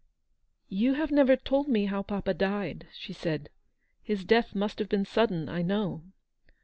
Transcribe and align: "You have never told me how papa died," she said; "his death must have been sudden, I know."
"You 0.67 0.95
have 0.95 1.11
never 1.11 1.35
told 1.35 1.67
me 1.67 1.85
how 1.85 2.01
papa 2.01 2.33
died," 2.33 2.87
she 2.91 3.13
said; 3.13 3.49
"his 4.01 4.23
death 4.25 4.55
must 4.55 4.79
have 4.79 4.89
been 4.89 5.05
sudden, 5.05 5.47
I 5.47 5.61
know." 5.61 6.01